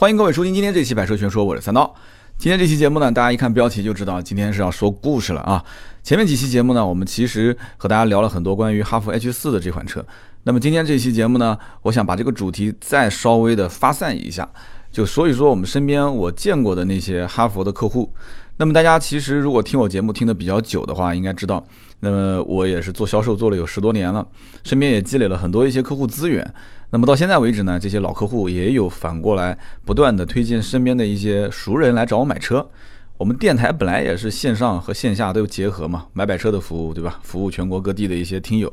[0.00, 1.94] 欢迎各位收听今天这期《百车全说》，我是三刀。
[2.38, 5.62] 今天这期节目呢，大家一看标题就知道，今天是要说故事了啊。
[6.02, 10.02] 前面几期节目呢，我们其实和大家聊了很多关于哈弗 H 四的这款车。
[10.44, 14.48] 那么今天这期节目呢，我想把这个主题再稍微的发散一下，
[14.90, 18.10] 就说一说我们身边我见过的那些哈弗的客户。
[18.56, 21.62] 那么大家其实如果听我节目听的比较久的话，应该知道，
[22.00, 24.26] 那么我也是做销售做了有十多年了，
[24.64, 26.54] 身边也积累了很多一些客户资源。
[26.90, 32.68] 那么到现在为止呢，这些老客户也有反过来不断的推荐身边的一些熟人来找我买车。
[33.16, 37.20] 我们电台本来也是线上和线下都有结合嘛，买买车的服务，对吧？
[37.22, 38.72] 服务全国各地的一些听友。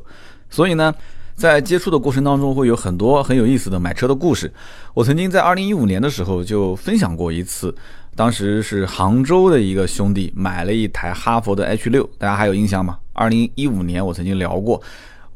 [0.50, 0.92] 所以呢，
[1.36, 4.52] 在接触的过程当中，会有很多很有意思的买车的故事。
[4.94, 7.72] 我曾经在二零一五年的时候就分享过一次，
[8.16, 12.98] 当时是杭州的一个兄弟买了一台哈佛的 H 六，大家还有印象吗？
[13.12, 14.82] 二零一五年我曾经聊过。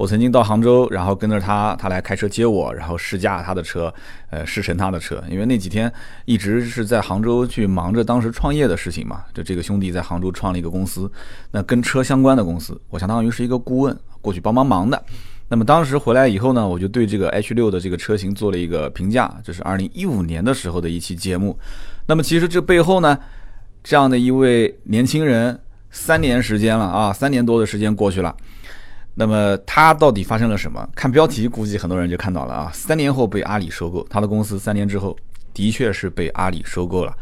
[0.02, 3.94] 我曾经到杭州，然后跟着他，他来开车接我，然后试驾他的车，
[4.30, 5.22] 呃，试乘他的车。
[5.30, 5.90] 因为那几天
[6.24, 9.22] 一直是在杭州去忙着当时创业的事情嘛。
[9.32, 11.08] 就这个兄弟在杭州创了一个公司，
[11.52, 15.00] 那跟车相关的公司，我相当于是一个顾问，过去帮帮忙的。
[15.46, 21.56] 那么当时回来以后呢，我就对这个 H 六的这个车型做了一个评价，这是二零一五年的时候的一期节目。
[22.08, 23.16] 那么其实这背后呢，
[23.84, 25.56] 这样的一位年轻人，
[25.92, 28.36] 三年时间了啊，三年多的时间过去了。
[29.14, 30.88] 那么他到底发生了什么？
[30.94, 32.70] 看标题，估计很多人就看到了啊。
[32.72, 35.16] 三年后被阿里收购，他的公司三年之后
[35.52, 37.14] 的确是被阿里收购了。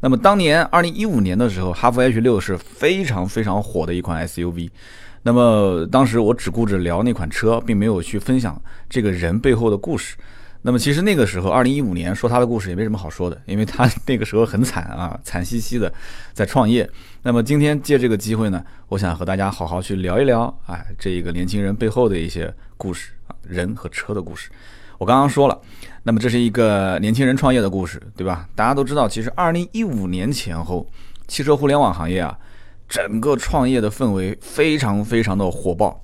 [0.00, 4.70] 那么当年二零一五年的时候，哈弗 H 六是非常非常火的一款 SUV。
[5.24, 10.16] 那么当时我只顾着聊那款车，并没有去分享这个人背后的故事。
[10.62, 15.92] 那么其实那个时候，二零一五年说他的故事也没什么好说的，因为他 那个时候很惨啊，惨兮兮的
[16.32, 16.88] 在创业。
[17.24, 24.50] 那么今天借这个机会呢，我想和大家好好去聊一聊，哎，这一个年轻人背后的一些故事啊，人和车的故事。
[24.98, 25.56] 我刚刚说了，
[26.02, 28.48] 那么这是一个年轻人创业的故事，对吧？
[28.56, 30.84] 大家都知道，其实二零一五年前后，
[31.28, 32.36] 汽车互联网行业啊，
[32.88, 36.02] 整个创业的氛围非常非常的火爆。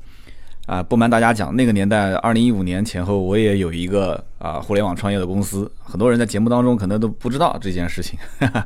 [0.66, 5.69] 啊，不瞒大家讲，那个年代，二零一五年前后，我也有一个啊互联网创业的公司。
[5.81, 8.16] 很多人在节目当中可能都不知道这件事情。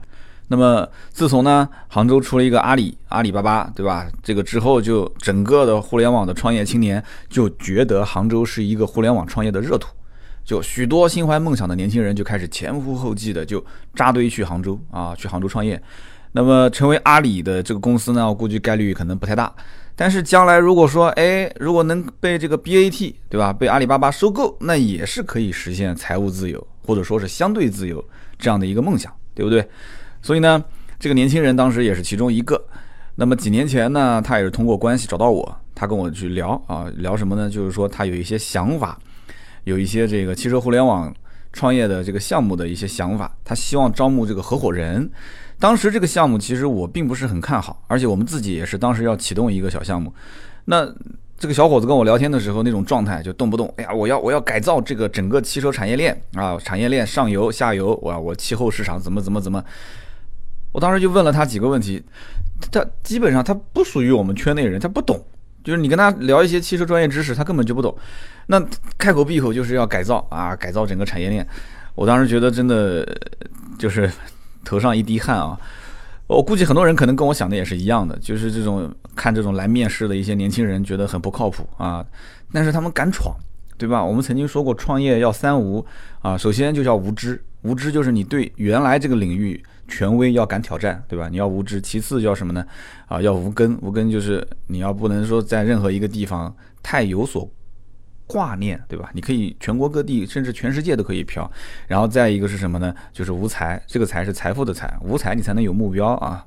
[0.49, 4.07] 那么，自从呢杭州出了一个阿里阿里巴巴，对吧？
[4.23, 9.89] 这个之后，就整个的互联网的创业青年就觉得杭州是一个互联网创业的热土，
[10.45, 13.65] 就许多心怀梦想的年轻人就开始前赴后继的就
[13.95, 15.81] 扎堆去杭州啊，去杭州创业。
[16.33, 19.51] 那么，成为阿里的这个公司呢，我估计概率可能不太大。
[19.95, 28.03] 但是将来如果说，哎，如果能被这个 BAT 对吧，被阿里巴巴收购，那也是可以实现财务自由，或者说是相对自由
[28.39, 29.67] 这样的一个梦想，对不对？
[30.23, 30.65] 所以呢，
[30.99, 32.65] 这个年轻人当时也是其中一个。
[33.17, 37.51] 那么几年前呢，他也是通过关系找到我，他跟我去聊啊，聊什么呢？
[37.51, 38.99] 就是说他有一些想法，
[39.65, 41.13] 有一些这个汽车互联网
[41.53, 45.11] 创业的这个项目的一些想法，他希望招募这个合伙人。
[45.59, 50.13] 当时这个项目其实我并不是很看好，而且我们自己也是当时要启动一个小项目。
[50.65, 50.91] 那
[51.39, 59.63] 这个小伙子跟我聊天的时候，那种状态就动不动，哎呀，我要我要改造这个整个汽车产业链啊，产业链上游、下游，我我气候市场怎么怎么怎么。
[60.73, 62.03] 我当时就问了他几个问题，
[62.71, 65.25] 他基本上他不属于我们圈内人，他不懂，
[65.63, 67.97] 就是你跟他聊一些汽车专业知识，他根本就不懂。
[68.47, 68.61] 那
[68.99, 71.47] 开口闭口就是要改造啊，改造整个产业链。
[71.95, 73.07] 我当时觉得真的
[73.79, 74.11] 就是。
[74.65, 75.59] 头上一滴汗啊！
[76.29, 82.07] 我估计很多人可能跟我想的也是一样的，就是这种看这种来面试的一些年轻人，觉得很不靠谱啊。
[82.53, 83.35] 但是他们敢闯，
[83.77, 84.05] 对吧？
[84.05, 85.85] 我们曾经说过，创业要三无
[86.21, 89.61] 啊，首先就叫无知，无知就是你对原来这个领域
[89.93, 91.29] 权威要敢挑战，对吧？
[91.29, 91.81] 你要无知。
[91.81, 92.65] 其次叫什么呢？
[93.07, 97.49] 啊，要无根，无根就是你要不能说在任何一个地方太有所。
[98.27, 99.11] 挂念，对吧？
[99.13, 101.51] 你可以全国各地，甚至全世界都可以飘。
[101.87, 102.95] 然后再一个是什么呢？
[103.13, 106.43] 就是无财，这个财是财富的财，无财你才能有目标啊，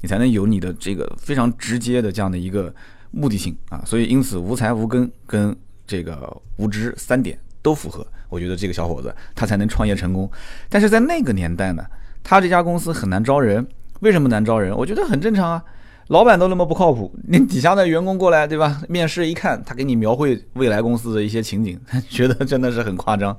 [0.00, 2.74] 你才能有你的这个非常直接的这样的一个
[3.10, 3.82] 目的性啊。
[3.84, 5.54] 所以因此，无财无根跟
[5.86, 10.30] 这个无知三点都符合，我觉得这个小伙子他才能创业成功。
[10.70, 11.84] 但是在那个年代呢，
[12.28, 13.66] 他这家公司很难招人，
[14.00, 14.76] 为什么难招人？
[14.76, 15.64] 我觉得很正常啊。
[16.08, 18.82] 老板都那么不靠谱，你底下的员工过来，对吧？
[18.86, 23.34] 面试一看，他给你描绘未来公司的一些情景， 觉得真的是很夸张。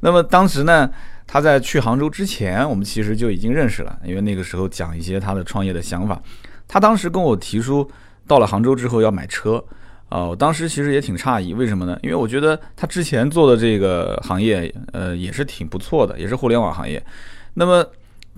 [0.00, 0.90] 那么当时呢，
[1.28, 6.20] 他在去杭州之前，我们其实就已经认识了，因为那个时候讲一些他的创业的想法。
[6.66, 7.88] 他当时跟我提出，
[8.26, 9.64] 到了杭州之后要买车，
[10.08, 11.96] 啊，我当时其实也挺诧异，为什么呢？
[12.02, 17.00] 因为我觉得他之前做的这个行业，呃，也是挺不错的，也是互联网行业。
[17.54, 17.86] 那么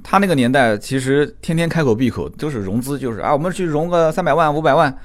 [0.02, 4.96] 他那个年代其实天天开口闭口都是融资，就是啊，我们去融个三百万、五百万，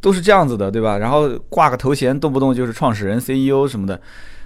[0.00, 0.98] 都是这样子的，对吧？
[0.98, 4.00] 然后挂个头衔，动不动就是创始人、CEO 什么的。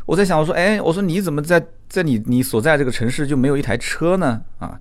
[0.07, 4.41] 我在想，我说，哎，我说你怎么在在你你所在这个城市就没有一台车呢？
[4.59, 4.79] 啊，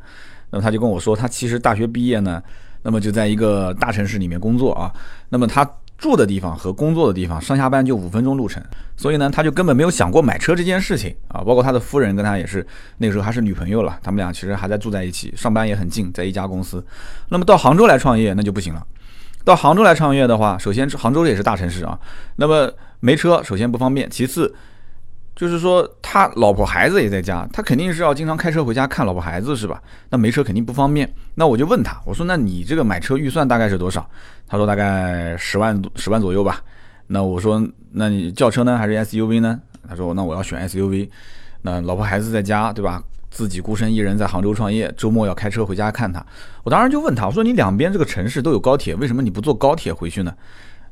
[0.50, 2.44] 那么他就跟我说，他其实大学毕业呢，
[2.82, 4.92] 那么就在一个大城市里面工作啊，
[5.30, 5.64] 那么他
[6.04, 8.62] 住的地方和工作的地方上下班就五分钟路程，
[8.98, 11.40] 所以呢，他就根本没有想过买车这件事情啊。
[11.40, 12.68] 包括他的夫人跟他也是
[12.98, 16.86] 那个时候还是女朋友了，他们俩其实还在住在一起，上班也很近，在一家公司。
[17.30, 18.86] 那么到杭州来创业那就不行了。
[19.46, 21.98] 到杭州来创业的话，首先杭州也是大城市啊，
[22.36, 22.70] 那么
[23.00, 24.54] 没车首先不方便，其次
[25.36, 29.82] 就是说他老婆孩子也在家，他肯定是要经常开车回家看老婆孩子是吧？
[30.10, 31.12] 那没车肯定不方便。
[31.36, 34.08] 那我就问他，我说那你这个买车预算大概是多少？
[34.48, 36.62] 他说大概十万十万左右吧。
[37.08, 39.60] 那我说那你轿车呢还是 SUV 呢？
[39.88, 41.10] 他说那我要选 SUV。
[41.62, 43.02] 那老婆孩子在家对吧？
[43.32, 46.24] 自己孤身一人在杭州创业，周末要开车回家看他。
[46.64, 50.32] 我当时就问他，我说你两边这个城市都有高铁，为什么你不坐高铁回去呢？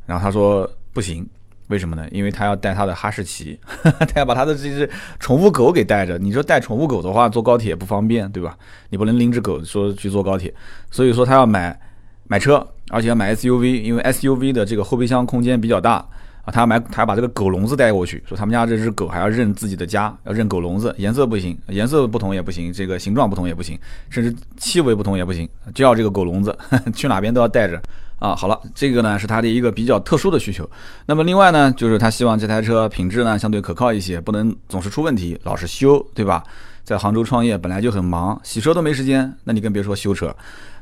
[0.07, 1.23] 然后他说不行，
[1.71, 2.06] 为什么呢？
[2.12, 4.88] 因为他要带他的哈士奇， 他要把他的这只
[5.19, 6.18] 宠物狗给带着。
[6.18, 8.57] 你说带宠物狗的话，坐高铁不方便，对吧？
[8.89, 10.53] 你不能拎只狗说去坐高铁，
[10.91, 11.79] 所以说他要买
[12.27, 16.06] 买车，而且要买 SUV，因为 SUV 的这个后备箱空间比较大。
[16.44, 23.77] 啊，他要买，他要把这个狗笼子带过去，说他们家这只狗还要认自己的家，要认狗笼子，颜色不行，颜色不同也不行，这个形状不同也不行，
[24.09, 26.57] 甚至气味不同也不行，就要这个狗笼子，
[26.95, 27.79] 去哪边都要带着。
[28.21, 30.69] 啊，好了，这个呢是他的一个比较特殊的需求。
[31.07, 36.44] 那么另外呢，就是他希望这台车品质呢相对可靠一些，不能总是出问题，老是修，对吧？
[36.83, 40.35] 在杭州创业本来就很忙，洗车都没时间，那你更别说修车。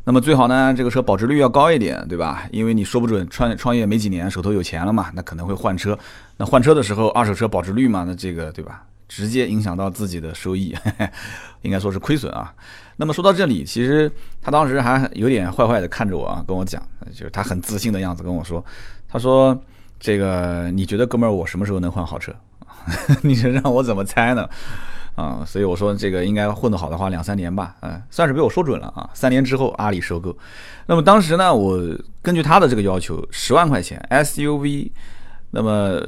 [0.03, 2.44] 那么最好呢，这个车保值率要高一点，对吧？
[2.51, 5.97] 因为你说不准创创业没几年，手头有钱了嘛，那可能会换车。
[6.36, 8.83] 那换车的时候，二手车保值率嘛，那这个对吧？
[9.07, 10.75] 直接影响到自己的收益，
[11.63, 12.53] 应该说是亏损啊。
[13.01, 14.12] 那么说到这里，其实
[14.42, 18.63] 他当时还有点坏坏的看着我啊，跟我讲，就是他很自信的样子跟我说，
[19.07, 19.57] 他说
[19.98, 22.36] ：“这个你觉得哥们儿我什么时候能换好车？
[23.24, 24.46] 你说让我怎么猜呢？”
[25.16, 29.10] 啊，所以我说这个应该混得好的话，两三年吧，嗯，算是被我说准了啊。
[29.13, 30.38] 三年之后阿里收购，
[30.86, 31.80] 那么当时呢，我
[32.22, 34.92] 根据他的这个要求，十万块钱 SUV，
[35.51, 36.01] 那么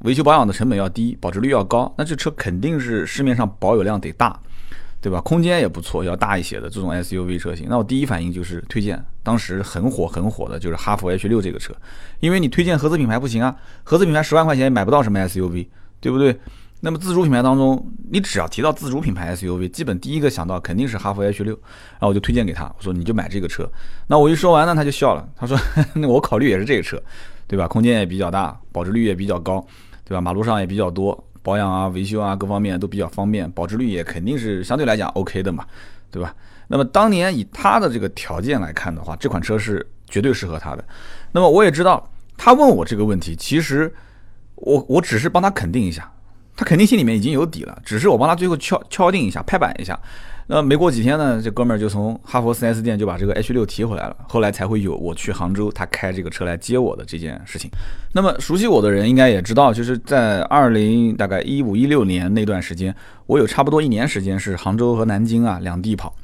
[0.00, 4.38] 维修保养的成本要低，保值率要高，那这车肯定是市面上保有量得大，
[5.04, 5.20] 对吧？
[5.20, 7.66] 空间也不错，要大一些的这种 SUV 车型。
[7.68, 11.74] 那我第一反应就是推荐，当时很火很火的就是哈弗 H 六这个车，
[12.20, 15.66] 因为你推荐合资品牌不行啊，合资品牌十万块钱也买不到什么 SUV，
[16.00, 16.40] 对不对？
[16.80, 21.52] 那么自主品牌当中，你只要提到自主品牌 SUV，基本第一个想到肯定是哈弗 H 六，
[21.92, 23.70] 然后我就推荐给他，我说你就买这个车。
[24.06, 25.54] 那我一说完呢，他就笑了，他说
[25.92, 26.98] 那我考虑也是这个车，
[27.46, 27.68] 对吧？
[27.68, 29.62] 空间也比较大，保值率也比较高，
[30.02, 30.20] 对吧？
[30.22, 35.64] 马路上也比较多，保养啊、维修啊各方面都比较方便，保值率也肯定是相对来讲 OK 的嘛，
[36.10, 36.34] 对吧？
[36.66, 40.82] 那么当年以他的这个条件来看的话，这款车是绝对适合他的。
[41.30, 43.92] 那么我也知道，他问我这个问题，其实
[44.54, 46.10] 我我只是帮他肯定一下。
[46.56, 49.98] 他肯定心里面已经有底了，只是我帮他最后敲敲定一下，拍板一下。
[50.46, 54.16] 那没过几天呢，这哥们儿就从哈佛 4S 店就把这个 H 六提回来了。
[54.28, 57.70] 后来才会有我去杭州，他开这个车来接我的这件事情。
[58.12, 62.94] 那么熟悉我的人应该也知道，就是在二零大概一五一六年那段时间，
[63.26, 66.14] 我有差不多一年时间是杭州和南京啊两地跑。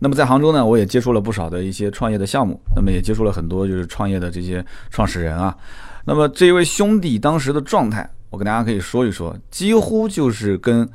[0.00, 5.56] 那么在杭州呢，我也接触了不少的一些创业的项目，那么也接触了很多就是创业的这些创始人啊。
[6.04, 8.08] 那么这一位兄弟当时的状态。
[8.30, 10.86] 我跟大家可以说一说，几乎就是跟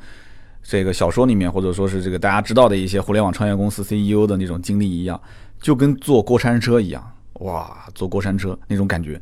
[0.66, 5.20] 这个小说里面，或者说是这个大家知道的一些互联网创业公司 CEO 的那种经历一样，
[5.60, 7.06] 就跟坐过山车一样，
[7.40, 9.20] 哇，坐过山车那种感觉。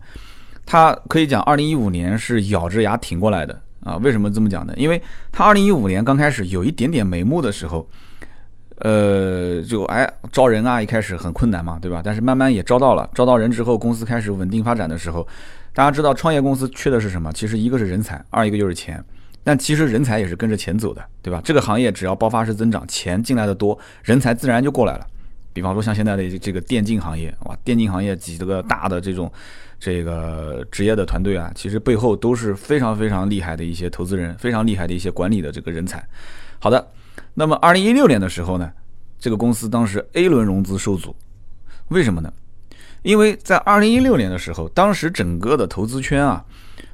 [0.65, 3.97] 他可以讲，二零一五年是咬着牙挺过来的啊。
[3.97, 4.73] 为什么这么讲呢？
[4.77, 7.89] 因为他二零一五年刚开始有一点点眉目的时候，
[8.77, 12.01] 呃，就哎招人啊，一开始很困难嘛，对吧？
[12.05, 15.27] 但是慢慢也招到了，招到人之后，公司开始稳定发展的时候。
[15.75, 17.33] 大家知道创业公司缺的是什么？
[17.33, 19.03] 其实一个是人才，二一个就是钱。
[19.45, 21.41] 但其实人才也是跟着钱走的，对吧？
[21.43, 25.07] 这个行业只要爆发式增长，钱进来的多，人才自然就过来了。
[25.53, 29.31] 比方说像现在的这个电竞行业，哇，电竞行业几个大的这种
[29.79, 36.03] 这个职业的团队啊，其实背后都是非常非常厉害的一些投资人，非常厉害的一些管理的这个人才。
[36.59, 36.89] 好的，
[37.35, 38.71] 那么二零一六年的时候呢，
[39.19, 41.15] 这个公司当时 A 轮融资受阻，
[41.89, 42.33] 为什么呢？
[43.03, 46.45] 因为在二零一六年的时候，当时整个的投资圈啊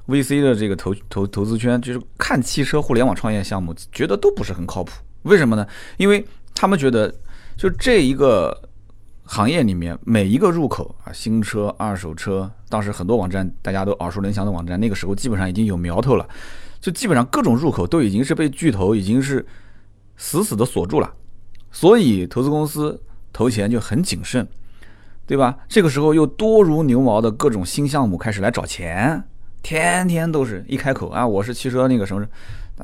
[0.08, 4.92] ，VC 的这个投投投资圈，就是看汽车互联网创业项目，觉得都不是很靠谱。
[5.22, 5.64] 为什么呢？
[5.96, 7.14] 因为他们觉得，
[7.56, 8.68] 就这一个
[9.24, 16.28] 行业里面每一个入口啊，新车、二手车，当时很多网站大家都耳熟能详的网站，那个时候基本上已经有苗头了，
[16.80, 19.46] 就基本上各种入口都已经是被巨头已经是
[20.16, 21.12] 死死的锁住了，
[21.70, 23.00] 所以投资公司
[23.32, 24.48] 投钱就很谨慎。
[25.26, 25.58] 对吧？
[25.68, 29.22] 这个时候又多如牛毛的各种新项目开始来找钱，
[29.62, 32.26] 天天都是一开口啊，我是汽车那个什么，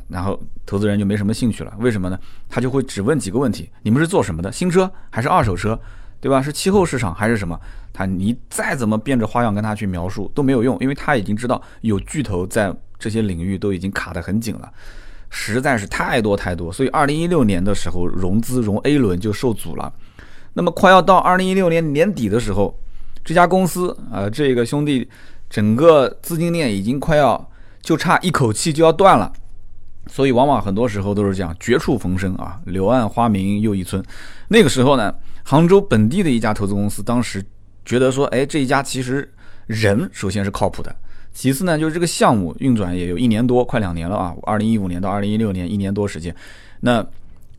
[0.08, 1.72] 然后投资人就没什么兴趣了。
[1.78, 2.18] 为什么呢？
[2.48, 4.52] 他就会只问几个问题：你们是做什么的？
[4.52, 5.78] 新车还是二手车？
[6.20, 6.40] 对吧？
[6.40, 7.58] 是气候市场还是什么？
[7.92, 14.72] 他你再怎么变着花样跟他去描述都没有用，因为他已经知道有巨头在这些领域都已经卡得很紧了，
[15.28, 16.72] 实在是太多太多。
[16.72, 19.92] 所以二零一六年的时候融资融 A 轮就受阻了。
[20.54, 22.74] 那么快要到二零一六年年底的时候，
[23.22, 25.06] 这家公司啊，这个兄弟
[25.48, 29.32] 整个资金链已经快要就差一口气就要断了。
[30.06, 34.04] 所以往往很多时候都是这样，绝处逢生啊，柳暗花明又一村。
[34.48, 37.42] 那个时候呢，杭州本地的一家投资公司当时
[37.86, 39.26] 觉得说，哎，这一家其实
[39.66, 40.94] 人首先是靠谱的，
[41.32, 46.36] 其次呢就是这个项目运转也有一年多，快两年了啊，二零一五年到二零一六年一年多时间，
[46.80, 47.04] 那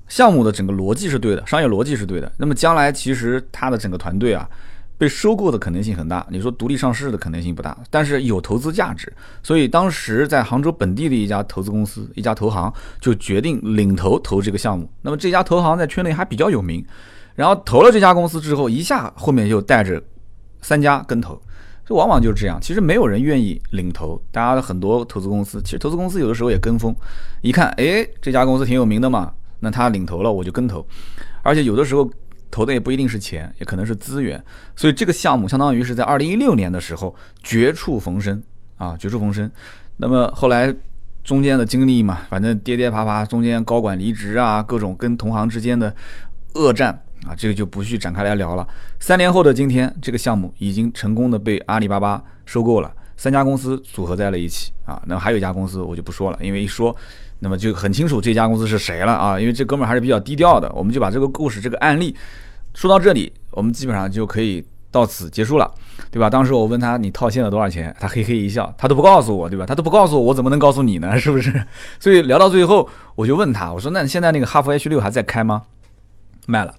[0.07, 4.47] 项目的整个逻辑是对的，商业逻辑是对的，那么将来其实他的整个团队啊。
[4.97, 9.11] 被收购的可能性很大，你说独立上市的可能性不大，但是有投资价值，
[9.43, 14.89] 所以当时在杭州本地的一家投资公司，一家投行就决定领投投这个项目。
[15.01, 16.85] 那么这家投行在圈内还比较有名，
[17.35, 20.01] 然后投了这家公司之后，一下后面就带着
[20.61, 21.41] 三家跟投，
[21.85, 22.57] 这往往就是这样。
[22.61, 26.95] 其实没有人愿意领投，大家的很多投资公司，其实投资公司有的时候也跟风，
[27.41, 30.85] 一看，哎，这家公司挺有名的嘛，那他领投了，我就跟投，
[31.41, 32.09] 而且有的时候。
[32.51, 34.41] 投的也不一定是钱，也可能是资源，
[34.75, 38.41] 所以这个项目相当于是在二零一六年的时候绝处逢生
[38.77, 39.49] 啊，绝处逢生。
[39.97, 40.73] 那么后来
[41.23, 45.93] 中间的经历嘛，反正跌跌爬爬，中间高管离职啊，各种跟同行之间的
[46.53, 48.67] 恶战啊，这个就不去展开来聊了。
[48.99, 55.01] 三年后的今天，这个项目已经成功的被阿里巴巴收购了，三家公司组合在了一起啊。
[55.05, 56.95] 那还有一家公司我就不说了，因为一说。
[57.39, 59.39] 那么就很清楚这家公司是谁了啊？
[59.39, 62.15] 因为这哥们还是比较低调的，我们就把这个故事、这个案例
[62.73, 65.69] 说到这里，我们基本上就可以到此结束了，
[66.09, 66.29] 对吧？
[66.29, 69.65] 当时我问他你套现了多少钱，他嘿嘿一笑，他都不告诉我，对吧？
[69.65, 71.19] 他都不告诉我，我怎么能告诉你呢？
[71.19, 71.65] 是不是？
[71.99, 75.63] 所以聊到最后，我就问他，我说那你现在那个哈弗 H 六还在开吗？
[76.47, 76.73] 卖了。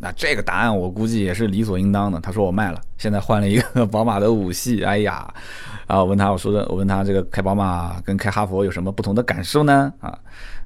[0.00, 2.20] 那这个答案我估计也是理所应当的。
[2.20, 4.84] 他说我卖了，现在换了一个 宝马的五系。
[4.84, 5.26] 哎呀，
[5.86, 9.92] 啊，我问他，我说的，我问他这个开宝马跟开哈佛有什么不同的感受呢？
[10.00, 10.16] 啊，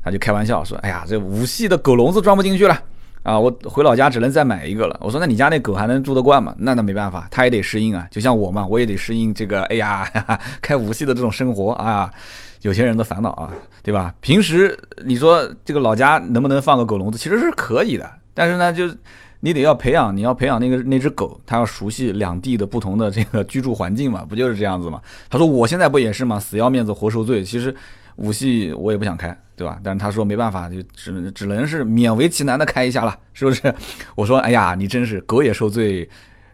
[0.05, 2.79] 他就开玩笑说，哎呀，这五系的狗笼子装不进去了，
[3.23, 4.99] 啊，我回老家只能再买一个了。
[5.01, 6.55] 我说那你家那狗还能住得惯吗？
[6.59, 10.07] 那那没办法，它也得适应啊，就像我嘛，我也得适应这个，哎呀，
[10.61, 12.13] 开五系的这种生活啊，
[12.61, 13.51] 有钱人的烦恼啊，
[13.83, 14.15] 对吧？
[14.21, 18.97] 平时你说这个老家能不能放个狗笼子，其实是可以的，但是呢，就是。
[19.45, 25.03] 你得要培养，你要培养那个那只狗，它要熟悉两地的不同的这个居住环境嘛，不就是这样子嘛？
[25.29, 26.39] 他说我现在不也是吗？
[26.39, 27.43] 死要面子活受罪。
[27.43, 27.75] 其实
[28.15, 29.81] 五系我也不想开，对吧？
[29.83, 33.75] 但是他说没办法，就只只能是勉为其难的开一下了，是不是？
[34.15, 36.09] 我说哎呀，你真是狗也受罪，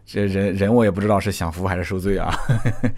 [0.06, 2.35] 这人人我也不知道是享福还是受罪啊。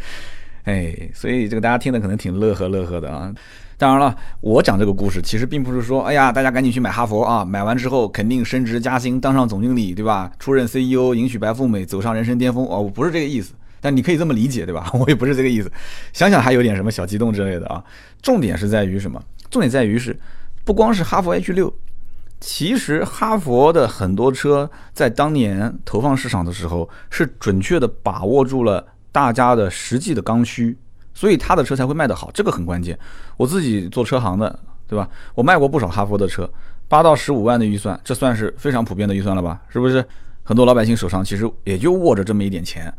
[0.67, 3.35] 哎，所以这个大家听的可能挺乐呵乐呵的啊。
[3.81, 10.31] 当然了，我讲这个故事其实并不是说，哎呀，大家赶紧去买哈佛啊，买完之后肯定升职加薪，当上总经理，对吧？
[10.39, 13.55] 出任 CEO，迎娶白富美，走上人生巅峰哦，我不是这个意思。
[13.81, 14.91] 但你可以这么理解，对吧？
[14.93, 15.73] 我也不是这个意思。
[16.13, 17.83] 想想还有点什么小激动之类的啊。
[18.21, 19.19] 重点是在于什么？
[19.51, 20.15] 重点在于是，
[20.63, 21.73] 不光是哈佛 H 六，
[22.39, 30.77] 其实哈佛的很多车在当年投放市场的时候，是准确的把握住了大家的实际的刚需。
[31.21, 32.99] 所以他的车才会卖得好，这个很关键。
[33.37, 34.59] 我自己做车行的，
[34.89, 35.07] 对吧？
[35.35, 36.51] 我卖过不少哈佛的车，
[36.89, 39.61] 八到十五万的预算，这算是非常普遍的预算了吧？
[39.69, 40.03] 是不是？
[40.45, 42.91] 很多老百姓手上其实也就握着这么一点钱，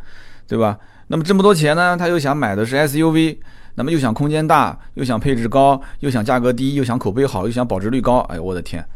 [0.48, 0.78] 对吧？
[1.08, 3.40] 那么这么多钱呢，他又想买的是 SUV，
[3.74, 8.20] 那么又想空间大，又想配置高，又想价格低，又想口碑好，又想保值率高。
[8.30, 8.88] 哎呦，我的天！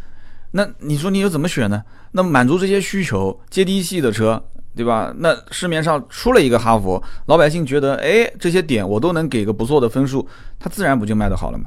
[0.51, 1.83] 那你说你又怎么选呢？
[2.11, 4.45] 那满足这些需求，接地气的车。
[4.75, 5.13] 对吧？
[5.17, 10.27] 那市面上出了一个哈佛，老百姓觉得，哎，这些点我都能给个不错的分数，
[10.59, 11.65] 它自然不就卖得好了吗？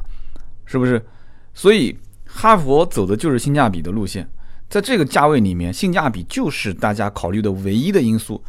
[0.66, 1.02] 是不是？
[1.54, 1.96] 所以
[2.26, 4.28] 哈佛走的就是性价比的路线，
[4.68, 8.42] 在这个价位里面，性价比就是大家考虑的唯一的因素。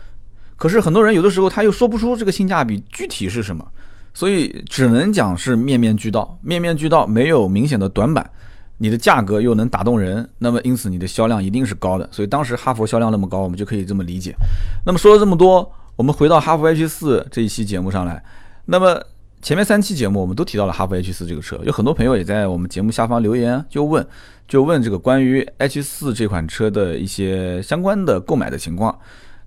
[0.57, 3.65] 可是很多人有的时候他又说不出这个性价比具体是什么，
[4.13, 8.29] 所以只能讲是面面俱到，面面俱到，没有明显的短板。
[8.79, 14.33] 你的价格又能打动人，那么因此你的销量一定是高的，所以当时哈佛销量那么高，我们就可以这么理解。
[14.85, 18.23] 那么说了这么多，我们回到哈弗 H 四这一期节目上来。
[18.65, 18.99] 那么
[19.41, 24.05] 前面三期节目我们都提到了哈弗 H 四这个车，有很多朋友也在我们节目下方留言，就问
[24.47, 28.97] 就问这个关于 H 四这款车的一些相关的购买的情况。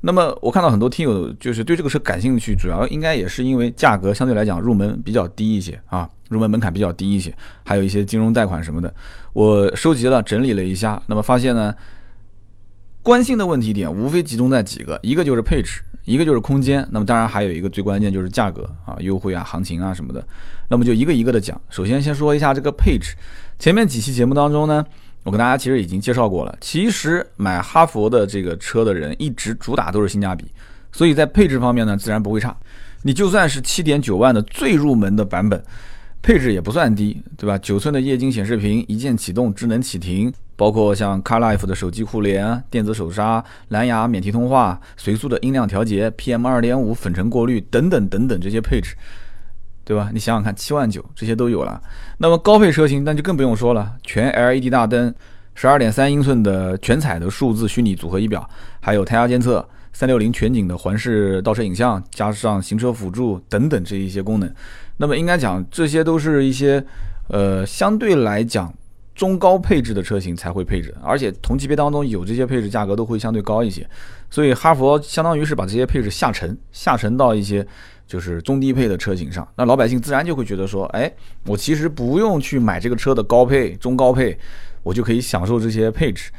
[0.04, 7.32] 那么我看到很多听友就是对这个车感兴趣，主要应该也是因为价格相对来讲入门比较低一些啊，入门门槛比较低一些，
[7.64, 8.92] 还有一些金融贷款什么的。
[9.32, 11.73] 我收集了整理了一下，那么发现呢，
[13.00, 20.26] 关心的问题点无非集中在几个，一个就是配置，一个就是空间，那么当然还有一个最关键就是价格啊，优惠啊、行情啊什么的。
[20.68, 21.61] 那么就一个一个的讲。
[21.71, 23.14] 首先先说一下这个配置，
[23.59, 24.85] 前面几期节目当中呢，
[25.23, 26.57] 我跟大家其实已经介绍过了。
[26.61, 30.47] 其实买哈佛的这个车的人一直主打都是性价比，
[30.93, 32.57] 所以在配置方面呢，自然不会差。
[33.02, 35.62] 你就算是七点九万的最入门的版本。
[36.25, 37.59] 配置也不算低，对吧？
[37.59, 48.95] 九寸的液晶显示屏，一键启动、智能启停，包括像 CarLife 的手机互联、电子手刹、蓝牙免提通话、随速的音量调节、PM 二点五粉尘过滤等等等等这些配置，
[49.85, 50.11] 对吧？
[50.12, 51.81] 你想想看，七万九这些都有了。
[52.19, 55.15] 那么高配车型那就更不用说了，全 LED 大灯，
[55.55, 58.49] 十二点三英寸的全彩的数字虚拟组合仪表，
[58.81, 59.69] 还有胎压监测。
[59.95, 64.51] 三六零全景的环视倒车影像，加上行车辅助等等这一些功能，
[64.97, 66.83] 那么应该讲这些都是一些
[67.29, 68.73] 呃相对来讲
[69.15, 73.87] 中高配置的车型才会配置，而且同级别当中有这些配置，价格都会相对高一些。
[74.31, 77.67] 所以哈佛相当于是把这些配置下沉，下沉到一些
[78.12, 81.11] 就是中低配的车型上，那老百姓自然就会觉得说，哎，
[81.47, 84.38] 我其实不用去买这个车的高配、中高配，
[84.83, 86.31] 我就可以享受这些配置。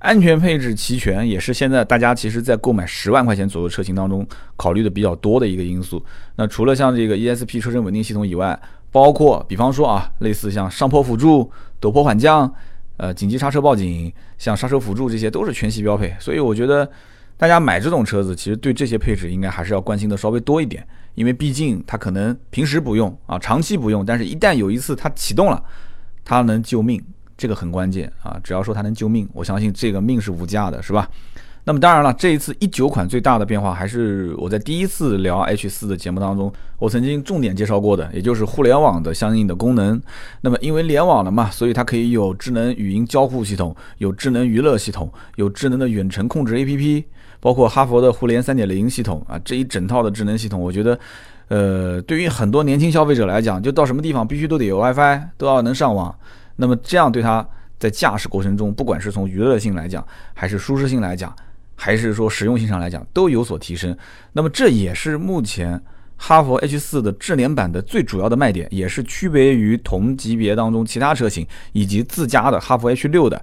[0.00, 6.04] 安全配置齐全，也是现在大家其实在购买十万块钱左右车型当中考虑的比较多的一个因素。
[6.34, 8.60] 那除了像这个 ESP 车身稳定系统以外，
[8.90, 11.48] 包括比方说啊，类似像上坡辅助、
[11.80, 12.52] 陡坡缓降、
[12.96, 16.12] 呃紧急刹车报警、像刹车辅助，这些都是全系标配。
[16.18, 16.90] 所以我觉得
[17.36, 20.86] 大家买这种车子，其实对这些配置应该还是要关心的稍微多一点，
[21.20, 25.62] 因为毕竟它可能平时不用啊，长期不用，但是一旦有一次它启动了，
[26.24, 26.98] 它能救命。
[27.36, 28.40] 这个很关键啊！
[28.42, 31.06] 只要说它能救命，我相信这个命是无价的，是吧？
[31.64, 40.00] 那么当然了，这一次一九款最大的变化还是我在第一次聊 H 四的节目当中，我曾经重点介绍过的，也就是互联网的相应的功能。
[40.40, 47.04] 那么因为联网了嘛，所以它可以有智能语音交互系统，有智能娱乐系统，有智能的远程控制 APP，
[47.40, 50.98] 包括哈佛的互联三点零系统啊，这一整套的智能系统，我觉得，
[51.48, 56.14] 呃，对于很多年轻消费者来讲，就到什么地方必须都得有 WiFi，都要能上网。
[56.56, 57.46] 那么这样对它
[57.78, 61.34] 在驾驶过程中，不管是从娱乐性来讲，还是舒适性来讲，
[61.74, 63.96] 还是说实用性上来讲，都有所提升。
[64.34, 65.80] 那么这也是目前
[66.18, 73.42] 哈佛 H 四的智联版的最主要的卖点，也是区别于同级别当中其他车型以及自家的哈佛 H 六的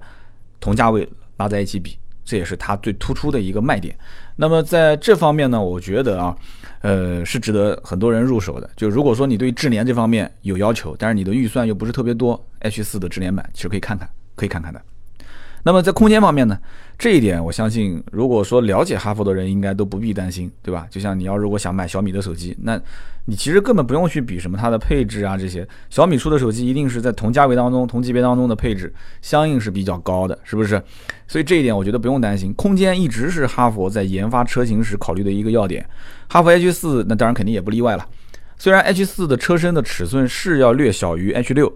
[0.60, 3.96] 同价位拉在一起比，这也是它最突出的一个卖点。
[4.36, 6.36] 那么在这方面呢，我觉得啊。
[6.80, 8.70] 呃，是值得很多人入手的。
[8.76, 14.80] 就如果说你对智联这方面有要求，但是你的预算又不是特别多，H 四的智联版其实可以看看，可以看看的。
[15.68, 16.58] 那么在空间方面呢，
[16.98, 20.86] 这一点我相信，如果说了解哈弗的人应该都不必担心，对吧？
[20.88, 22.80] 就像你要如果想买小米的手机，那
[23.26, 25.68] 你其实根本不用去比什么它的配置啊这些。
[25.90, 30.82] 小米出的手机一定是在同价位当中、同级别当中的配置相应是比较高的，是不是？
[31.26, 32.50] 所以这一点我觉得不用担心。
[32.54, 35.86] 空间一直是哈弗在研发车型时考虑的一个要点，
[36.30, 38.06] 哈弗 H 四那当然肯定也不例外了。
[38.56, 41.70] 虽然 H 四的车身的尺寸是要略小于 H 六。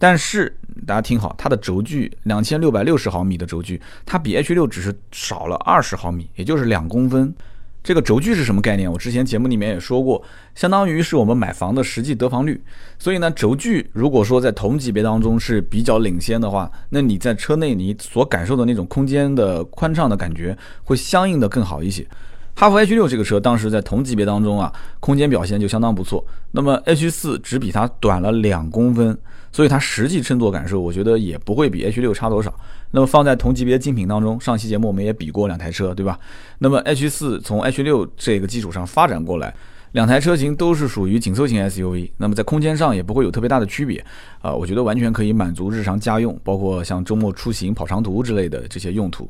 [0.00, 7.34] 但是大家听好，它的轴距两千六百六十毫米的轴距，它比 H 六只是少了二十毫米，也就是两公分。
[7.82, 8.90] 这个轴距是什么概念？
[8.90, 10.22] 我之前节目里面也说过，
[10.54, 12.60] 相当于是我们买房的实际得房率。
[12.98, 22.06] 所以呢，轴距如果说在同级别当中是比较领先的话，那你在车内你所感受的那种空间的宽敞的感觉，会相应的更好一些。
[22.54, 26.22] 哈弗 H 六这个车当时在同级别当中啊，空间表现就相当不错。
[26.50, 29.16] 那么 H 四只比它短了两公分。
[29.50, 32.54] 所以它实际乘坐感受，我觉得也不会比 H 六差多少。
[32.90, 36.18] 那么放在同级别竞品当中，上期节目我们也比过两台车，对吧？
[36.58, 39.54] 那么 H 四从 H 六这个基础上发展过来，
[39.92, 44.02] 两台车型都是属于紧凑型 SUV，那么在空间上也不会有特别大的区别
[44.40, 44.54] 啊。
[44.54, 49.28] 我觉得完全可以满足日常家用，包括像周末出行、跑长途之类的这些用途。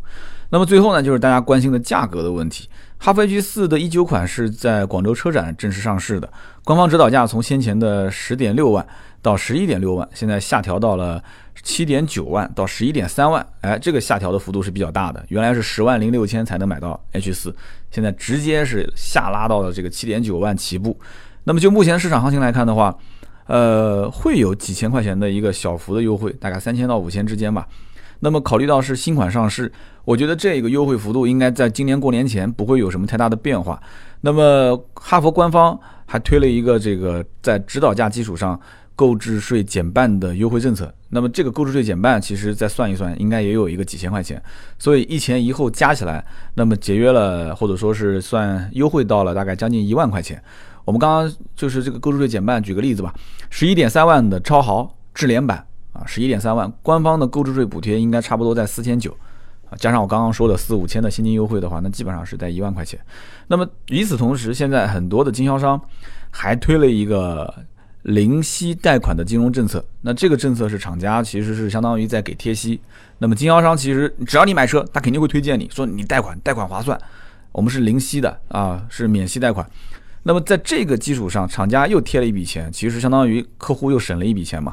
[0.51, 2.69] 那么最后呢，就是大家关心的价格的问题。
[2.97, 6.33] 哈弗 H 四的一九款是在广州车展正式上市的，
[6.65, 8.87] 官方指导价从先前的十点六万。
[9.21, 11.23] 到十一点六万，现在下调到了
[11.63, 15.25] 七点九万到十一点三万，哎，这个下调的幅度是比较大的。
[15.29, 17.55] 原来是十万零六千才能买到 H 四，
[17.91, 20.97] 现在直接是下拉到了这个七点九万起步。
[21.45, 22.97] 那么就目前市场行情来看的话，
[23.47, 27.67] 呃，会有几千块钱的一个小幅的优惠，大概三千到五千之间吧。
[28.21, 29.71] 那么考虑到是新款上市，
[30.05, 33.81] 我觉得这个优惠幅度应该在今年过年前不会有什么太大的变化。
[34.21, 38.59] 那么哈佛官方还推了一个这个在指导价基础上。
[38.99, 44.43] 购置税减半的优惠政策，那么这个购置税减半，其实再算一算，应该也有一个几千块钱，
[44.77, 50.43] 所以一前一后加起来，那么节约了或者说是算优惠到了大概将近一万块钱。
[50.85, 53.15] 我们刚刚就是这个购置税减半，举个例子吧，
[53.51, 59.17] 十一点三万的超豪智联版啊，十一点三万，官方的购置税补贴应该差不多在四千九，
[59.71, 62.99] 啊，加上我刚刚说的四五千的现金优惠的话，那基本上是在一万块钱。
[63.47, 65.81] 那么与此同时，现在很多的经销商
[66.33, 67.55] 还推了一个
[68.09, 69.85] 零息贷款的金融政策。
[70.01, 72.81] 那这个政策是厂家其实是相当于在给贴息。
[73.19, 76.99] 那么经销商其实只要你买车，他肯定会推荐你说你贷款，贷款划算，
[77.53, 79.69] 我们是零息的啊，是免息贷款。
[80.23, 84.73] 那么在这个基础上，厂家又贴了一笔钱，其实相当于客户又省了一笔钱嘛。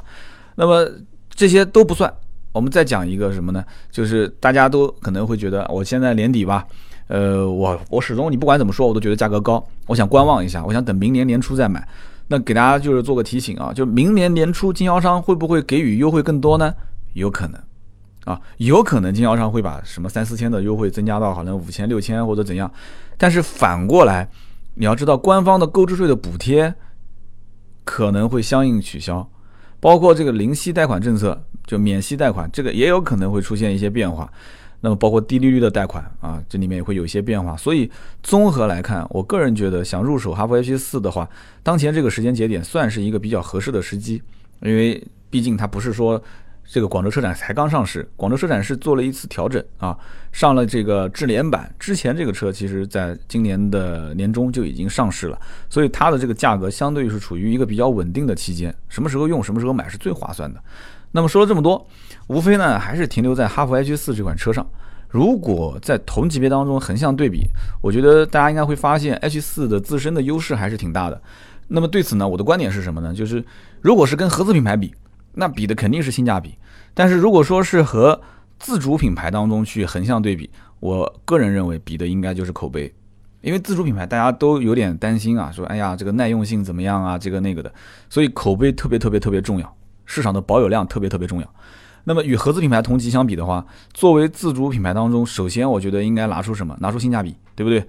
[0.55, 0.89] 那么
[1.29, 2.13] 这些都不算，
[2.53, 3.61] 我们再讲一个什么呢？
[3.91, 6.65] 就是大家都可能会觉得，我现在年底吧，
[7.07, 11.85] 呃，我我始终你不管怎么说，我都觉得价格高，我想观望一下，我想等明年年初再买。
[12.27, 16.73] 那给大家就是做个提醒啊，就明年年初经销商会不会给予优惠更多呢？
[17.13, 17.61] 有可能，
[18.25, 22.71] 啊，有可能经销商会把什么三四千的优惠增加到好像五千六千或者怎样。
[23.17, 24.29] 但是反过来。
[24.77, 26.75] 你要知道，官方的购置税的补贴
[27.85, 29.25] 可能会相应取消，
[29.79, 34.29] 包括这个零息贷款政策，就免息贷款，这个也有可能会出现一些变化。
[34.81, 37.55] 那么，包括低利率的贷款啊，这里面也会有一些变化。
[37.57, 37.89] 所以，
[38.23, 41.29] 综合来看，我个人觉得，想入手哈弗 H 四的话，
[41.63, 44.21] 当前这个时间节点算是一个比较合适的时机，
[44.61, 46.21] 因为毕竟它不是说。
[46.67, 49.95] 这个广州车展才刚上市，广州车展是做了一次调整啊，
[50.31, 51.71] 上了这个智联版。
[51.77, 60.59] 之前这个车其实在今年的年中就已经上市了，所以它的这个价格相对于是处于一个比较稳定的期间，什么时候用什么时候买是最划算的。
[61.15, 61.87] 那么说了这么多，
[62.27, 64.67] 无非呢还是停留在哈弗 H 四这款车上。
[65.07, 67.47] 如果在同级别当中横向对比，
[67.81, 71.21] 我觉得大家应该会发现 H 四的自身的优势还是挺大的。
[71.69, 73.13] 那么对此呢，我的观点是什么呢？
[73.13, 73.41] 就是
[73.79, 74.93] 如果是跟合资品牌比。
[75.37, 76.55] 那比的肯定是性价比，
[76.93, 78.21] 但是如果说是和
[78.57, 80.49] 自主品牌当中去横向对比，
[80.79, 82.93] 我个人认为比的应该就是口碑，
[83.41, 87.69] 因为自主品牌大家都有点担心啊，说哎呀这个耐用性怎么样啊，这个那个的，
[88.09, 89.74] 所以口碑特别特别特别重要，
[90.05, 91.53] 市场的保有量特别特别重要。
[92.03, 96.77] 那么与合资品牌同级相比的话，作为自主品牌当中，首先我觉得应该拿出什么？
[96.79, 97.83] 拿出性价比，对不对？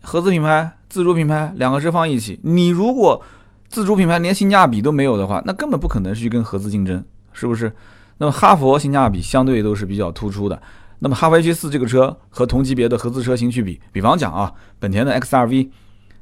[0.00, 3.20] 合资品牌、自主品牌两个车放一起，你如果
[3.68, 7.72] 自主品牌连性价比都没有的话，那根本不可能去跟合资竞争，是不是？
[8.18, 10.60] 那么哈佛性价比相对都是比较突出的。
[11.00, 15.70] 那么哈弗 H 四这个车和同级别的合资车型去比，比方讲啊，本田的 X R V、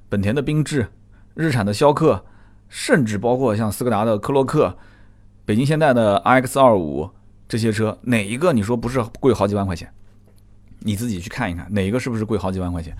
[0.08, 0.88] 本田的缤智、
[1.34, 2.24] 日产的逍客，
[2.68, 4.76] 甚至包括像斯柯达的科洛克、
[5.46, 7.08] 北京现代的 iX 二五
[7.48, 9.88] 这些车，哪一个你说不是贵好几万块钱？
[10.80, 12.92] 你自己去看一看，哪一个是不是贵好几万块钱？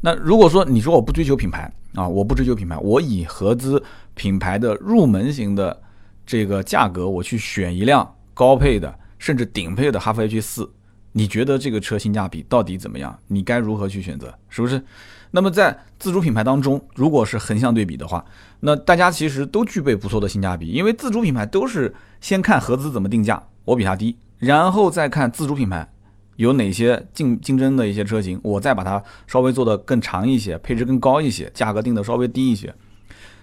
[0.00, 3.82] 那如果说你说我不追求品牌啊，我不追求品牌，我以合资
[4.14, 5.78] 品牌的入门型的
[6.24, 10.70] 这个价格，我去选一辆高配的甚至顶配的哈弗 H 四，
[11.12, 13.18] 你觉得这个车性价比到底怎么样？
[13.26, 14.32] 你该如何去选择？
[14.48, 14.82] 是不是？
[15.30, 18.24] 那么在自主品牌当中，如果是横向对比的话，
[18.60, 25.88] 那大家其实都具备不错的性价比，因为自主品牌都是先看合资怎么定价，我比它低，然后再看自主品牌。
[26.36, 32.74] 有哪些竞竞争的一些车型，我再把它稍微做的更长一些，配置更高一些，价格定的稍微低一些。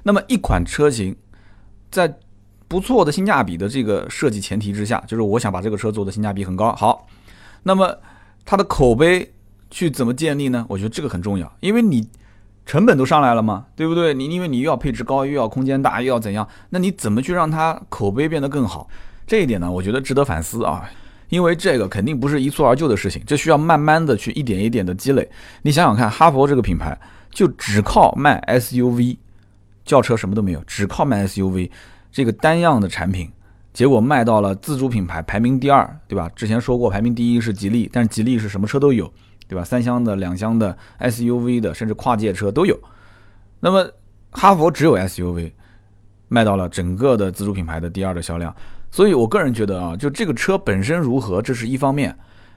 [0.01, 1.15] 那么一款车型，
[1.91, 2.11] 在
[2.67, 6.73] 不错的性价比的这个设计前提之下，就是我想把这个车做的性价比很高。
[6.75, 7.05] 好，
[7.63, 7.97] 那么
[8.45, 9.33] 它的口碑
[9.69, 10.65] 去怎么建立呢？
[10.69, 12.07] 我觉得这个很重要，因为你
[12.65, 14.13] 成本都上来了嘛，对不对？
[14.13, 16.47] 你因为你又要配置高，又要空间大，又要怎样？
[16.69, 18.87] 那你怎么去让它口碑变得更好？
[19.25, 20.89] 这一点呢，我觉得值得反思啊。
[21.29, 25.29] 因为这个肯定不是一蹴而就的事情，这需要慢慢的去一点一点的积累。
[25.61, 26.97] 你想想看，哈佛这个品牌
[27.31, 29.17] 就只靠卖 SUV，
[29.83, 31.69] 轿车什么都没有，只靠卖 SUV
[32.13, 33.29] 这个单样的产品，
[33.77, 36.27] 结果卖到了自主品牌排名第二，对吧？
[36.35, 39.07] 之前说过排名第一是吉利，但是吉利是什么车都有，
[39.47, 39.63] 对吧？
[39.63, 42.75] 三厢的、两厢的、SUV 的，甚至跨界车都有。
[43.59, 43.87] 那么
[44.31, 45.51] 哈佛只有 SUV，
[46.27, 48.51] 卖到了整个的自主品牌的第二的销量。
[48.89, 52.11] 所以，我个人觉得啊，就这个车本身如何，这是一方面；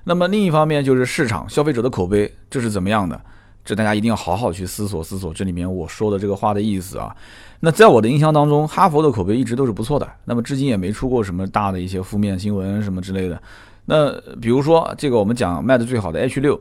[0.05, 3.21] 那么另一方面就是市场消费者的口碑，这是怎么样的？
[3.65, 7.15] 这大家一定要好好去思索思索这里面我说的这个话的意思啊。
[7.61, 13.41] 那在我的印象当中，哈佛的口碑一直都是不错的，那么至今也没出过什么大的一些负面新闻什么之类的。
[13.87, 16.61] 那比如说这个我们讲卖的最好的 H 六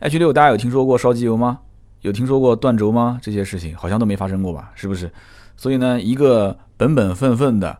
[0.00, 1.60] ，H 六大家有听说过烧机油吗？
[2.02, 3.18] 有听说过断轴吗？
[3.22, 4.72] 这些事情好像都没发生过吧？
[4.74, 5.10] 是不是？
[5.56, 7.78] 所以呢，一个本本分分的。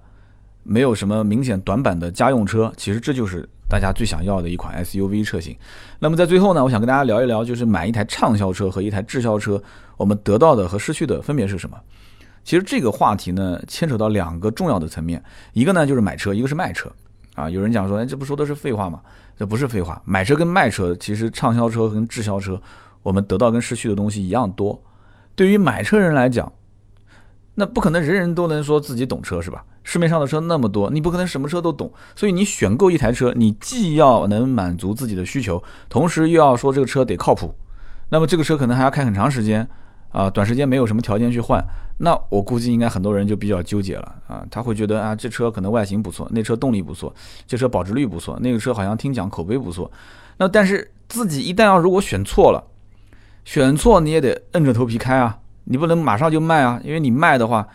[0.62, 5.56] 没有什么明显短板的家用车，其实这就是大家最想要的一款 SUV 车型。
[6.00, 9.62] 那么在最后呢，我想跟大家聊一聊，就是买一台畅销车和一台滞销车，
[9.96, 11.78] 我们得到的和失去的分别是什么？
[12.42, 16.90] 其实这个话题呢，牵扯到两个重要的层面，一个呢就是买车，一个是卖车。
[17.36, 19.00] 啊，有人讲说，哎，这不说的是废话吗？
[19.38, 22.60] 这不是废话，买车跟卖车，其实畅销车跟滞销车，
[23.02, 24.78] 我们得到跟失去的东西一样多。
[25.36, 26.52] 对于买车人来讲，
[27.60, 29.62] 那不可能人人都能说自己懂车是吧？
[29.84, 31.92] 市面上的车那么多，你不可能什么车都懂。
[32.16, 37.54] 所以你选购一台车，你既要能满足自己的需求，同时又要说这个车得靠谱。
[38.08, 39.68] 那么这个车可能还要开很长时间
[40.10, 41.62] 啊，短时间没有什么条件去换。
[41.98, 47.14] 那我估计应该很多人就比较纠结了啊，他会觉得啊，这车可能外形不错，那车动力不错，
[47.46, 49.90] 这车保值率不错，那个车好像听讲口碑不错。
[50.38, 52.64] 那但是自己一旦要如果选错了，
[53.44, 57.66] 选错你也得硬着头皮开啊，你不能马上就卖啊，因为你卖的话，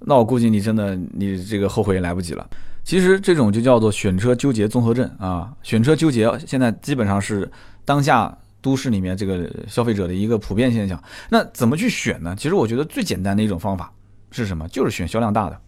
[0.00, 2.48] 那我估计你真的你这个后悔也来不及了。
[2.84, 7.50] 其实这种就叫做选车纠结综合症啊，选车纠结现在基本上是
[7.84, 8.36] 当下。
[8.62, 12.32] 都市里面这个消费者的一个普遍现象，那怎么去选呢？
[12.38, 13.92] 其实我觉得最简单的一种方法
[14.30, 14.68] 是什么？
[14.68, 15.60] 就是选销量大的，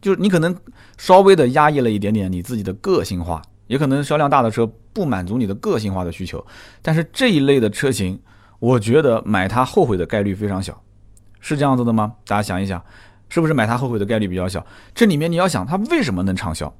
[0.00, 0.56] 就是你可能
[0.96, 6.46] 稍微的压抑了一点点你自己的个性化，也可能销量大的车不满足你的个性化的需求，
[6.80, 8.16] 但是这一类的车型，
[8.64, 10.80] 我觉得买它后悔的概率非常小，
[11.38, 12.14] 是这样子的吗？
[12.26, 12.82] 大家想一想，
[13.28, 14.64] 是不是买它后悔的概率比较小？
[14.94, 16.74] 这里面你要想它为什么能畅销？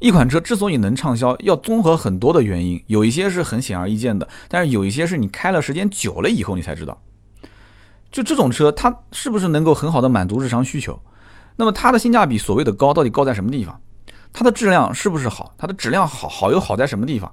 [0.00, 7.00] 一款车之所以能畅销，要综合很多的原因，有一些是很显而易见的，但是有一些是你开了时间久了以后你才知道。
[8.10, 11.00] 就这种车，它是不是能够很好的满足日常需求？
[11.54, 13.80] 那么它的性价比所谓的高，到底高在什么地方？
[14.32, 15.54] 它的质量是不是好？
[15.56, 17.32] 它的质量好好又好在什么地方？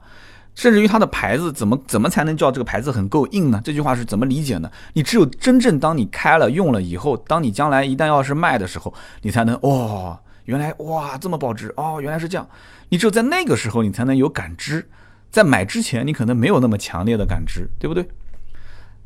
[0.58, 3.62] 甚至于它的牌子怎么怎么才能叫这个牌子很够硬呢？
[3.64, 4.72] 这句话是怎么理解呢？
[4.94, 8.92] 你只有真正当你开了用了以后，当你将来一旦要是卖的时候，
[9.22, 10.20] 你才能哦。
[10.46, 12.50] 原来哇这么保值哦，原来是这样。
[12.90, 14.90] 你只有在那个时候，你才能有感知。
[15.30, 18.08] 在买之前，你可能没有那么强烈的感知，对不对？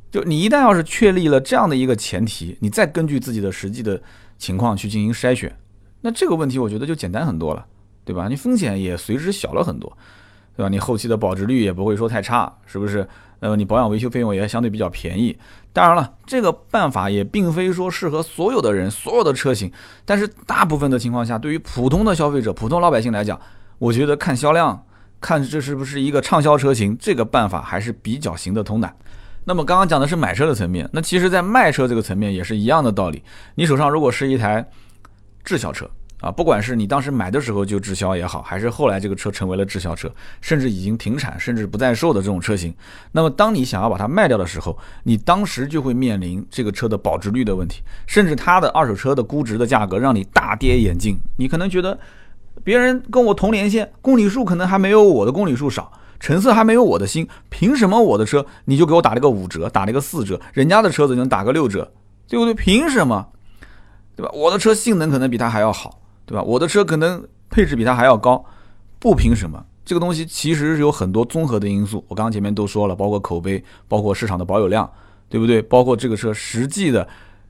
[0.09, 4.01] 就你一旦要是确立了这样的一个前提，你再根据自己的实际的
[4.37, 5.53] 情况去进行筛选，
[5.99, 7.65] 那这个问题我觉得就简单很多了，
[8.05, 8.29] 对吧？
[8.29, 9.97] 你风险也随之小了很多，
[10.55, 10.69] 对吧？
[10.69, 13.07] 你后期的保值率也不会说太差，是不是？
[13.39, 15.35] 呃，你保养维修费用也相对比较便宜。
[15.73, 19.71] 当然了，这个办法也并非说适合所有的人、所有的车型。
[20.05, 23.39] 但是大部分的情况下，对于普通的消费者、普通老百姓来讲，
[23.79, 24.85] 我觉得看销量，
[25.19, 28.93] 看这是不是一个畅销车型，这个办法还是比较行得通的。
[29.45, 33.23] 那么刚刚讲的是买车的层面，那其实在卖车这个层面也是一样的道理。
[33.55, 34.63] 你手上如果是一台
[35.43, 35.89] 滞销车，
[36.21, 42.71] 啊，不管是你当时买的时候就滞销也好，还是后来这个车成为了滞销车，甚至已经停产，甚至不再售的这种车型，
[43.11, 51.19] 那么当你想要把它卖掉的时候，你当时就会面临这个车的保值率的问题，甚至它的二手车的估值的价格让你大跌眼镜。
[51.37, 51.99] 你可能觉得
[52.63, 61.91] 别人跟我同年限，公里数可能还没有我的公里数少，成色还没有我的新，凭什么我的车你就给我打了个五折，打了个四折，人家的车子能打个六折，
[62.27, 62.53] 对不对？
[62.53, 63.27] 凭什么？
[64.15, 64.31] 对吧？
[64.35, 65.97] 我的车性能可能比他还要好。
[66.31, 66.41] 对吧？
[66.43, 68.41] 我的车可能配置比它还要高，
[68.99, 69.61] 不凭什么？
[69.83, 72.01] 这个东西其实是有很多综合的因素。
[72.07, 74.89] 我刚刚前面都说了，包括口碑，包括市场的保有量，
[75.27, 75.61] 对不对？
[75.61, 77.05] 包括这个车实际的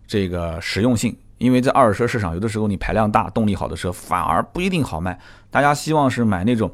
[0.07, 1.15] 这个实用性。
[1.37, 5.19] 因为在二手车市场，有的时候你排量大、动力好的车反而不一定好卖。
[5.51, 6.71] 大家希望是买那种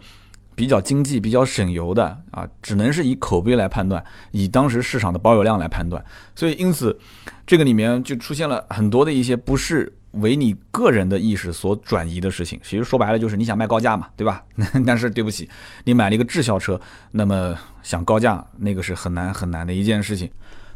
[0.55, 6.01] 比较经济、比较省油的啊，只能是以口碑来判断，以当时市场的保有量来判断。
[6.35, 6.97] 所以因此，
[7.45, 9.91] 这个里面就出现了很多的一些不是。
[10.11, 14.43] 为你个人的意识所转移的事情，其实说白了就是你想卖高价嘛，对吧？
[14.85, 15.47] 但是对不起，
[15.83, 16.79] 你买了一个滞销车，
[17.11, 20.29] 那么想高价，那个是很难很难的一件事情。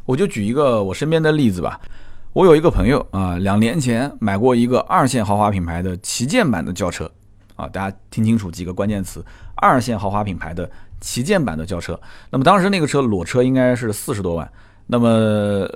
[0.05, 1.79] 我就举一个我身边的例子吧，
[2.33, 7.09] 我有一个朋友啊，两年前买过一个二线豪华品牌的旗舰版的轿车
[7.55, 9.23] 啊，大家听清楚几个关键词：
[9.55, 11.99] 二线豪华品牌的旗舰版的轿车。
[12.29, 14.51] 那么当时那个车裸车应该是四十多万，
[14.87, 15.67] 那么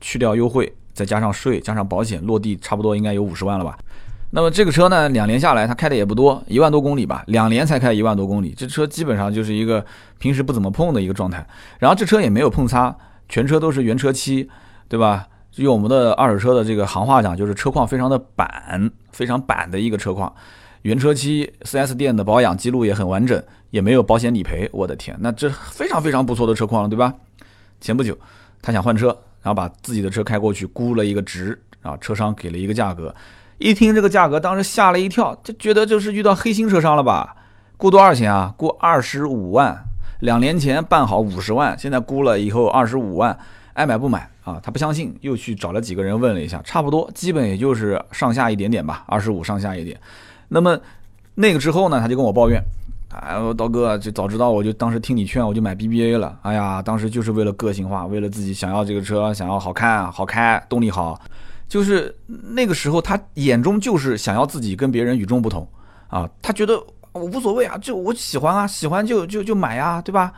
[0.00, 0.72] 去掉优惠。
[0.98, 3.78] 再加上税，加上保险，落地差不多应该有五十万了吧？
[4.30, 9.86] 那么这个车呢，两年下来，它开的也不多，一万多公里吧，两年才开一万多公里，这车基本上就是一个
[10.18, 11.46] 平时不怎么碰的一个状态。
[11.78, 12.92] 然后这车也没有碰擦，
[13.28, 14.50] 全车都是原车漆，
[14.88, 15.28] 对吧？
[15.54, 20.34] 用我们的二手车的这个行话讲，就是车况非常的板，非常板的一个车况，
[20.82, 24.68] 原车漆，4S 店的保养记录也很完整，也没有保险理赔。
[24.72, 27.14] 我的天，那这非常非常不错的车况了，对吧？
[27.80, 28.18] 前不久
[28.60, 29.16] 他想换车。
[29.48, 33.14] 然后把自己的车开过去估了一个值，啊，车商给了一个价格，
[33.56, 37.34] 一听这个价格，当时吓了一跳，就觉得就是遇到黑心车商了吧？
[37.78, 38.52] 估多少钱啊？
[38.58, 39.74] 估二十五万，
[40.20, 43.38] 两年前办好五十万，现在估了以后二十五万，
[43.72, 44.60] 爱买不买啊？
[44.62, 49.98] 他不相信，又去找了几个人问了一下，差不多，基本也就是上下一点点吧，二十五上下一点。
[50.48, 50.78] 那么
[51.36, 52.62] 那个之后呢，他就跟我抱怨。
[53.08, 56.38] 哎，我刀哥，就早知道我就当时听你劝，我就买 BBA 了。
[56.42, 61.18] 哎呀，当时就是为了个性化，为了自己想要这个车，想要好看、好开、动力好，
[61.68, 65.66] 就是那个时候他眼中就是想要自己跟别人与众不同
[66.08, 66.28] 啊。
[66.42, 66.78] 他觉得
[67.12, 70.32] 我无所谓啊，就我喜欢啊，喜欢就就就买呀，对吧？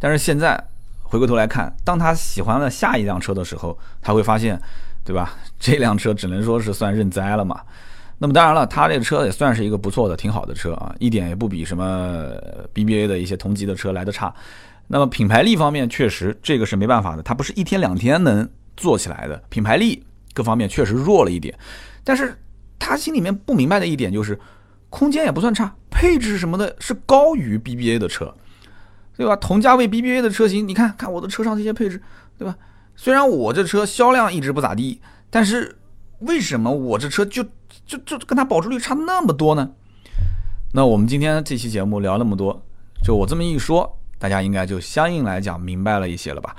[0.00, 0.62] 但是现在
[1.02, 4.60] 回过头来看，当他喜欢了下一辆车的时候，他会发现。
[5.04, 5.32] 对吧？
[5.58, 7.58] 这辆车只能说是算认栽了嘛。
[8.18, 12.32] 那么当然了，它这个车也算是一个不错的、挺好的车啊，一点也不比什么
[12.74, 14.34] BBA 的一些同级的车来的差。
[14.88, 19.40] 那么品牌力方面，确实这个是没办法的，它不是一天两天能做起来的。
[19.48, 20.02] 品牌力
[20.34, 21.56] 各方面确实弱了一点，
[22.02, 22.36] 但是
[22.78, 24.38] 他心里面不明白的一点就是，
[24.90, 28.34] 空间也不算差，配置什么的是高于 BBA 的车，
[29.16, 29.36] 对吧？
[29.36, 32.02] 同价位 BBA 的车型，你看看我的车上这些配置，
[32.36, 32.56] 对吧？
[32.96, 35.00] 虽然我这车销量一直不咋地，
[35.30, 35.76] 但是
[36.20, 37.44] 为什么我这车就
[37.88, 39.70] 就就跟它保值率差那么多呢？
[40.74, 42.62] 那我们今天这期节目聊那么多，
[43.02, 46.54] 就我这么一说，大家应该就相应来讲明白了一些了吧？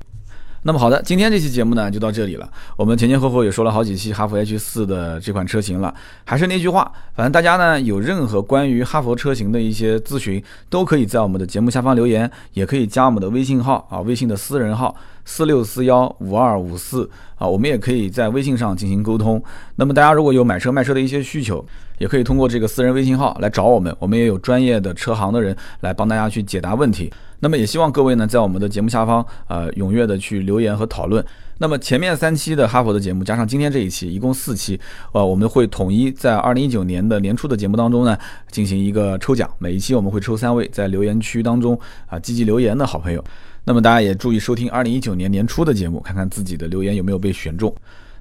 [0.64, 2.52] 那么好的，今天这期节目呢就到这里了。
[2.76, 5.94] 我们前前后后也说了好几期哈弗 H 四的这款车型了，
[6.26, 14.94] 还是那句话，反正大家呢有任何关于哈弗车型的一些咨询，都可以在我们的节目下方留言，也可以加我们的微信号啊，微信的私人号
[15.26, 19.42] 四六四幺五二五四啊，我们也可以在微信上进行沟通。
[19.76, 21.64] 那么大家如果有买车卖车的一些需求，
[21.98, 27.12] 也可以通过这个私人微信号来找我们，我们也有专业的车行的人来帮大家去解答问题。
[27.42, 31.24] 那么也希望各位呢，在我们的节目下方，呃，踊跃的去留言和讨论。
[31.62, 34.80] 那么前面三期的哈佛的节目，加上今天这一期，一共四期，
[35.12, 38.18] 呃，我们会统一在二零一九年的年初的节目当中呢，
[38.50, 39.50] 进行一个抽奖。
[39.58, 41.78] 每一期我们会抽三位在留言区当中
[42.08, 43.24] 啊积极留言的好朋友。
[43.70, 47.72] 那么大家也注意收听二零一九年年初的节目，看看自己的留言有没有被选中。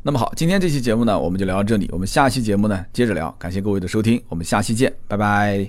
[0.03, 1.89] 那么好，今天这期节目呢，我们就聊到这里。
[1.91, 3.35] 我们下期节目呢，接着聊。
[3.39, 5.67] 感谢各位的收听，我们下期见，拜拜。